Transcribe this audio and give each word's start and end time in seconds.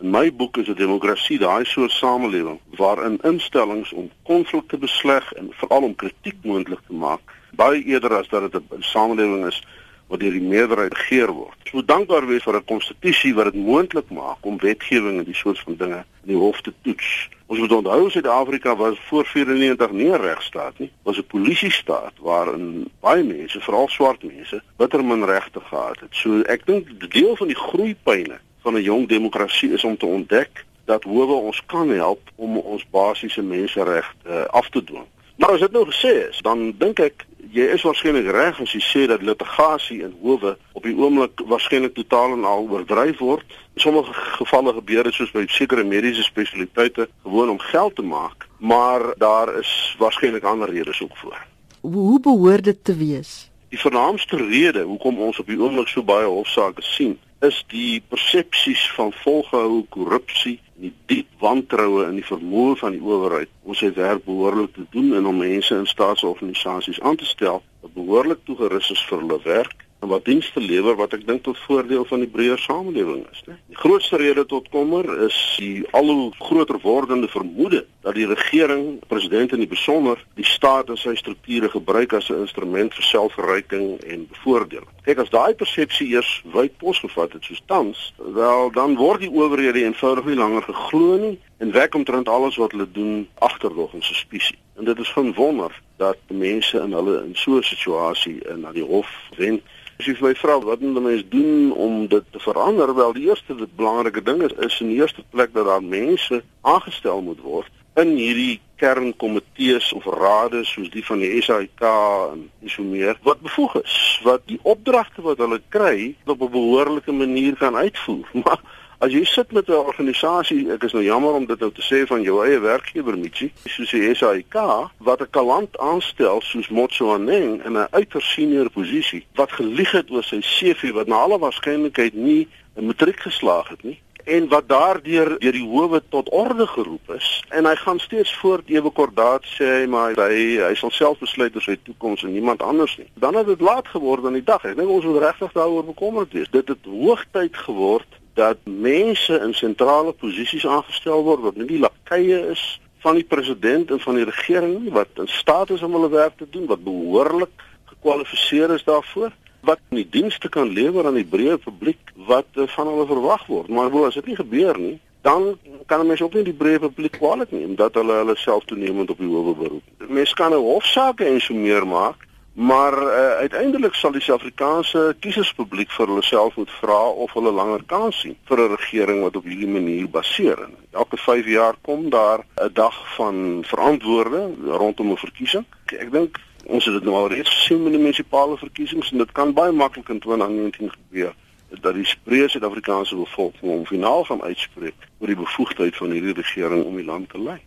In 0.00 0.10
my 0.10 0.32
boek 0.32 0.56
is 0.56 0.68
'n 0.68 0.74
demokrasie 0.74 1.38
daai 1.38 1.64
soort 1.64 1.90
samelewing 1.90 2.60
waarin 2.76 3.18
instellings 3.22 3.92
om 3.92 4.10
konflik 4.22 4.68
te 4.68 4.78
besleg 4.78 5.32
en 5.32 5.50
veral 5.50 5.82
om 5.82 5.94
kritiek 5.94 6.36
moontlik 6.42 6.80
te 6.86 6.92
maak 6.92 7.20
baie 7.52 7.84
eerder 7.84 8.14
as 8.14 8.28
dat 8.28 8.52
dit 8.52 8.62
'n 8.70 8.82
samelewing 8.82 9.46
is 9.46 9.62
wat 10.06 10.20
deur 10.20 10.32
die 10.32 10.48
meerderheid 10.54 10.94
regeer 10.94 11.32
word. 11.32 11.56
Ons 11.62 11.72
moet 11.72 11.88
dankbaar 11.88 12.26
wees 12.26 12.42
vir 12.42 12.56
'n 12.56 12.64
konstitusie 12.64 13.34
wat 13.34 13.52
dit 13.52 13.54
moontlik 13.54 14.10
maak 14.10 14.40
om 14.40 14.58
wetgewing 14.58 15.18
en 15.18 15.24
die 15.24 15.34
soort 15.34 15.60
van 15.60 15.76
dinge 15.76 16.04
in 16.24 16.32
die 16.32 16.36
hof 16.36 16.60
te 16.60 16.72
toets. 16.82 17.28
Ons 17.46 17.58
moet 17.58 17.72
onthou 17.72 18.10
Suid-Afrika 18.10 18.76
was 18.76 18.98
voor 19.08 19.26
94 19.26 19.90
nie 19.90 20.10
'n 20.10 20.20
regstaat 20.20 20.78
nie, 20.78 20.90
was 21.02 21.18
'n 21.18 21.26
polisiestaat 21.26 22.12
waarin 22.18 22.90
baie 23.00 23.22
mense, 23.22 23.60
veral 23.60 23.88
swart 23.88 24.22
mense, 24.22 24.62
bitter 24.76 25.04
min 25.04 25.24
regte 25.24 25.60
gehad 25.60 26.00
het. 26.00 26.14
So 26.14 26.40
ek 26.40 26.66
dink 26.66 27.12
deel 27.12 27.36
van 27.36 27.46
die 27.46 27.56
groeipyne 27.56 28.38
van 28.62 28.74
'n 28.74 28.82
jong 28.82 29.08
demokrasie 29.08 29.72
is 29.72 29.84
om 29.84 29.96
te 29.96 30.06
ontdek 30.06 30.64
dat 30.84 31.04
howe 31.04 31.32
ons 31.32 31.62
kan 31.66 31.88
help 31.90 32.20
om 32.34 32.58
ons 32.58 32.86
basiese 32.90 33.42
menseregte 33.42 34.48
af 34.50 34.68
te 34.68 34.84
dwing. 34.84 35.06
Maar 35.36 35.50
as 35.50 35.60
dit 35.60 35.72
nou 35.72 35.86
gesê 35.88 36.28
is, 36.28 36.38
dan 36.44 36.74
dink 36.78 36.98
ek 37.00 37.26
jy 37.50 37.66
is 37.74 37.82
waarskynlik 37.82 38.28
reg 38.30 38.58
as 38.62 38.72
jy 38.76 38.80
sê 38.84 39.06
dat 39.10 39.22
litigasie 39.26 40.02
in 40.04 40.12
howe 40.22 40.52
op 40.76 40.84
die 40.86 40.94
oomblik 40.94 41.40
waarskynlik 41.50 41.94
totaal 41.96 42.36
en 42.36 42.44
al 42.44 42.68
oordryf 42.68 43.18
word. 43.18 43.46
In 43.74 43.82
sommige 43.86 44.12
gevalle 44.38 44.74
gebeur 44.76 45.08
dit 45.08 45.16
soos 45.16 45.32
by 45.34 45.46
sekere 45.50 45.84
mediese 45.84 46.26
spesialiteite 46.26 47.08
gewoon 47.22 47.54
om 47.56 47.62
geld 47.70 47.96
te 47.96 48.04
maak, 48.06 48.46
maar 48.58 49.02
daar 49.18 49.54
is 49.58 49.72
waarskynlik 49.98 50.44
ander 50.44 50.70
redes 50.70 51.02
ook 51.02 51.16
voor. 51.16 51.40
Hoe 51.80 52.20
behoort 52.20 52.64
dit 52.64 52.84
te 52.84 52.96
wees? 52.96 53.50
Die 53.70 53.80
vernaamste 53.80 54.36
rede 54.36 54.82
hoekom 54.82 55.18
ons 55.18 55.38
op 55.38 55.46
die 55.46 55.58
oomblik 55.58 55.88
so 55.88 56.02
baie 56.02 56.26
hofsaake 56.26 56.82
sien, 56.82 57.18
is 57.46 57.64
die 57.72 58.02
persepsies 58.12 58.82
van 58.96 59.12
volgehoue 59.22 59.84
korrupsie 59.94 60.58
en 60.76 60.88
die 60.88 60.92
diep 61.12 61.28
wantroue 61.40 62.06
in 62.08 62.18
die 62.20 62.26
vermoë 62.26 62.76
van 62.82 62.96
die 62.96 63.02
owerheid. 63.04 63.52
Om 63.64 63.76
sy 63.78 63.92
werk 63.96 64.26
behoorlik 64.26 64.74
te 64.76 64.84
doen 64.92 65.14
en 65.16 65.28
om 65.30 65.40
mense 65.40 65.76
in 65.76 65.88
staatsorganisasies 65.88 67.00
aan 67.00 67.16
te 67.20 67.28
stel 67.28 67.62
wat 67.80 67.96
behoorlik 67.96 68.44
toegerus 68.44 68.92
is 68.92 69.04
vir 69.08 69.22
hulle 69.22 69.40
werk 69.46 69.86
wat 70.08 70.24
dienste 70.24 70.60
lewer 70.60 70.96
wat 70.96 71.12
ek 71.12 71.26
dink 71.26 71.42
tot 71.44 71.58
voordeel 71.66 72.04
van 72.08 72.22
die 72.24 72.30
breër 72.30 72.58
samelewing 72.58 73.24
is, 73.32 73.42
né? 73.46 73.56
Die 73.68 73.76
grootste 73.76 74.16
rede 74.16 74.46
tot 74.48 74.68
kommer 74.72 75.04
is 75.26 75.36
die 75.60 75.84
al 75.96 76.08
hoe 76.08 76.30
groter 76.38 76.80
wordende 76.82 77.28
vermoede 77.28 77.84
dat 78.00 78.16
die 78.16 78.26
regering, 78.26 78.98
president 79.08 79.52
in 79.52 79.60
die 79.60 79.68
besonder, 79.68 80.22
die 80.40 80.46
staat 80.48 80.88
en 80.88 80.96
sy 80.96 81.14
strukture 81.20 81.68
gebruik 81.68 82.14
as 82.16 82.30
'n 82.30 82.40
instrument 82.46 82.94
vir 82.94 83.04
selfverryking 83.04 84.00
en 84.00 84.26
bevoordeling. 84.32 84.88
Kyk, 85.04 85.18
as 85.18 85.30
daai 85.30 85.54
persepsie 85.54 86.08
eers 86.14 86.42
wyd 86.44 86.76
posgevat 86.78 87.32
het 87.32 87.44
soos 87.44 87.62
tans, 87.66 88.12
wel 88.16 88.70
dan 88.70 88.96
word 88.96 89.20
die 89.20 89.32
owerhede 89.32 89.84
eenvoudig 89.84 90.24
nie 90.24 90.36
langer 90.36 90.62
geglo 90.62 91.16
nie 91.16 91.38
en 91.58 91.72
werk 91.72 91.94
omtrent 91.94 92.28
alles 92.28 92.56
wat 92.56 92.72
hulle 92.72 92.88
doen 92.92 93.28
agterdog 93.38 93.92
en 93.94 94.02
suspisie. 94.02 94.56
En 94.80 94.86
dit 94.86 94.98
is 94.98 95.12
van 95.12 95.34
wonder 95.34 95.80
dat 95.96 96.16
mense 96.32 96.80
in 96.80 96.92
hulle 96.92 97.18
in 97.24 97.34
so 97.36 97.58
'n 97.58 97.62
situasie 97.62 98.38
in 98.48 98.60
na 98.60 98.72
die 98.72 98.84
hof 98.84 99.10
wend 99.36 99.62
As 100.00 100.06
jy 100.06 100.14
my 100.24 100.32
vra 100.32 100.54
wat 100.64 100.80
moet 100.80 101.02
mense 101.02 101.28
doen 101.28 101.72
om 101.76 102.06
dit 102.08 102.24
te 102.32 102.40
verander? 102.40 102.94
Wel, 102.94 103.12
die 103.12 103.26
eerste 103.28 103.56
dit 103.56 103.76
belangrike 103.76 104.22
ding 104.22 104.40
is 104.42 104.52
is 104.52 104.80
in 104.80 104.88
die 104.88 104.96
eerste 104.96 105.22
plek 105.30 105.52
dat 105.52 105.66
daar 105.68 105.82
mense 105.82 106.42
aangestel 106.60 107.20
moet 107.20 107.40
word 107.44 107.68
in 108.00 108.14
hierdie 108.16 108.60
kernkomitees 108.80 109.90
of 109.92 110.06
rade 110.06 110.62
soos 110.64 110.88
die 110.94 111.04
van 111.04 111.20
die 111.20 111.42
SAIK 111.42 111.84
en 111.84 112.48
so 112.64 112.82
meer 112.82 113.18
wat 113.28 113.42
bevoeg 113.44 113.76
is 113.82 113.96
wat 114.24 114.46
die 114.48 114.58
opdragte 114.62 115.20
wat 115.26 115.42
hulle 115.44 115.60
kry 115.68 116.14
op 116.24 116.40
'n 116.40 116.54
behoorlike 116.56 117.12
manier 117.12 117.56
kan 117.60 117.76
uitvoer. 117.76 118.24
Maar 118.44 118.64
As 119.00 119.14
jy 119.16 119.22
sit 119.24 119.52
met 119.56 119.68
'n 119.68 119.72
organisasie, 119.72 120.70
ek 120.72 120.82
is 120.84 120.92
nou 120.92 121.02
jammer 121.02 121.32
om 121.32 121.46
dit 121.46 121.58
nou 121.58 121.70
te 121.72 121.80
sê 121.80 122.06
van 122.06 122.22
jou 122.22 122.44
eie 122.44 122.58
werkgewer 122.60 123.16
Michi, 123.18 123.50
soos 123.64 123.90
die 123.90 124.14
SAIK 124.14 124.54
wat 124.98 125.22
'n 125.22 125.30
kalant 125.30 125.78
aanstel 125.78 126.40
soos 126.42 126.68
Motsoaneng 126.68 127.64
in 127.64 127.78
'n 127.78 127.88
uiters 127.90 128.32
senior 128.32 128.68
posisie 128.70 129.24
wat 129.34 129.52
gelieg 129.52 129.90
het 129.92 130.10
oor 130.10 130.22
sy 130.22 130.40
CV 130.40 130.92
wat 130.92 131.06
na 131.06 131.16
alle 131.16 131.38
waarskynlikheid 131.38 132.14
nie 132.14 132.48
'n 132.76 132.86
matriek 132.86 133.20
geslaag 133.20 133.68
het 133.68 133.82
nie 133.82 133.98
en 134.24 134.48
wat 134.48 134.68
daardeur 134.68 135.38
deur 135.38 135.52
die 135.52 135.68
howe 135.68 136.02
tot 136.08 136.28
orde 136.28 136.66
geroep 136.66 137.10
is 137.16 137.44
en 137.48 137.64
hy 137.64 137.74
gaan 137.74 137.98
steeds 137.98 138.34
voort 138.34 138.68
ewe 138.68 138.90
kordaat 138.90 139.44
sê 139.56 139.64
hy 139.64 139.86
maar 139.86 140.12
hy 140.14 140.60
hy 140.60 140.74
sal 140.74 140.90
self 140.90 141.18
besluit 141.18 141.54
oor 141.54 141.62
sy 141.62 141.78
toekoms 141.82 142.22
en 142.22 142.32
niemand 142.32 142.62
anders 142.62 142.96
nie. 142.98 143.08
Dan 143.14 143.34
het 143.34 143.46
dit 143.46 143.60
laat 143.60 143.88
geword 143.88 144.24
aan 144.24 144.36
die 144.38 144.44
dag. 144.44 144.64
Ek 144.64 144.76
dink 144.76 144.88
ons 144.88 145.04
moet 145.04 145.22
regtig 145.22 145.52
daaroor 145.52 145.84
bekommerd 145.84 146.32
wees. 146.32 146.50
Dit 146.50 146.68
het 146.68 146.84
hoogtyd 146.84 147.56
geword 147.56 148.19
dat 148.34 148.58
mense 148.64 149.40
in 149.40 149.54
sentrale 149.54 150.12
posisies 150.12 150.66
aangestel 150.66 151.24
word 151.26 151.40
wat 151.40 151.56
nie 151.56 151.66
die 151.66 151.82
lakeye 151.82 152.38
is 152.54 152.80
van 153.00 153.14
die 153.14 153.24
president 153.24 153.90
en 153.90 154.00
van 154.00 154.14
die 154.14 154.24
regering 154.28 154.78
nie 154.80 154.92
wat 154.92 155.08
in 155.22 155.28
staat 155.28 155.70
is 155.70 155.82
om 155.82 155.92
hulle 155.96 156.10
werk 156.12 156.36
te 156.36 156.48
doen 156.50 156.66
wat 156.66 156.84
behoorlik 156.84 157.64
gekwalifiseer 157.84 158.74
is 158.74 158.84
daarvoor 158.84 159.32
wat 159.60 159.80
nie 159.88 160.06
dienste 160.08 160.48
kan 160.48 160.72
lewer 160.72 161.06
aan 161.06 161.18
die 161.20 161.28
breë 161.28 161.58
publiek 161.60 162.12
wat 162.28 162.48
uh, 162.56 162.66
van 162.76 162.88
hulle 162.88 163.06
verwag 163.06 163.46
word. 163.46 163.68
Maar 163.68 163.90
hoe 163.92 164.06
as 164.06 164.16
dit 164.16 164.32
nie 164.32 164.36
gebeur 164.38 164.78
nie 164.78 164.98
dan 165.20 165.58
kan 165.86 166.06
mense 166.06 166.24
ook 166.24 166.38
nie 166.38 166.46
die 166.46 166.56
breë 166.56 166.80
publiek 166.80 167.18
kwaliteit 167.18 167.52
neem 167.52 167.74
dat 167.76 167.98
hulle 168.00 168.22
hulle 168.22 168.36
self 168.40 168.64
toenemend 168.64 169.10
op 169.12 169.18
die 169.20 169.28
howe 169.28 169.52
beroep. 169.56 170.08
Mense 170.08 170.34
kan 170.34 170.52
'n 170.52 170.64
hofsaak 170.64 171.20
en 171.20 171.40
so 171.40 171.54
meer 171.54 171.86
maak 171.86 172.24
Maar 172.52 173.02
uh, 173.02 173.30
uiteindelik 173.30 173.94
sal 173.94 174.12
die 174.12 174.20
Suid-Afrikaanse 174.20 175.16
kieserspubliek 175.22 175.92
vir 175.94 176.10
hulle 176.10 176.22
self 176.26 176.56
moet 176.58 176.70
vra 176.80 176.98
of 177.24 177.32
hulle 177.38 177.52
langer 177.54 177.84
kans 177.86 178.20
sien 178.20 178.34
vir 178.50 178.58
'n 178.58 178.74
regering 178.74 179.22
wat 179.22 179.36
op 179.36 179.44
hierdie 179.44 179.70
manier 179.70 180.08
baseer. 180.10 180.68
Elke 180.90 181.16
5 181.16 181.46
jaar 181.46 181.74
kom 181.80 182.10
daar 182.10 182.42
'n 182.56 182.72
dag 182.72 183.14
van 183.14 183.62
verantwoorde 183.64 184.50
rondom 184.66 185.10
'n 185.10 185.16
verkiesing. 185.16 185.64
Ek 185.86 186.10
dink 186.12 186.40
ons 186.66 186.84
het 186.84 186.94
dit 186.94 187.04
nou 187.04 187.14
al 187.14 187.28
reeds 187.28 187.50
gesien 187.50 187.82
met 187.82 187.92
die 187.92 188.00
munisipale 188.00 188.56
verkiesings 188.56 189.12
en 189.12 189.18
dit 189.18 189.32
kan 189.32 189.52
baie 189.52 189.72
maklik 189.72 190.08
in 190.08 190.18
2019 190.18 190.90
gebeur 190.90 191.34
dat 191.78 191.94
die 191.94 192.06
breë 192.24 192.48
Suid-Afrikaanse 192.48 193.16
bevolking 193.16 193.70
hom 193.70 193.86
finaal 193.86 194.24
gaan 194.24 194.42
uitspreek 194.42 195.08
oor 195.18 195.26
die 195.26 195.42
bevoegdheid 195.42 195.96
van 195.96 196.10
hierdie 196.10 196.34
regering 196.34 196.84
om 196.84 196.96
die 196.96 197.04
land 197.04 197.28
te 197.28 197.38
lei. 197.38 197.60